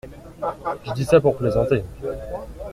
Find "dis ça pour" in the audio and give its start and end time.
0.95-1.37